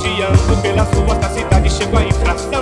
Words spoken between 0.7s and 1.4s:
sua da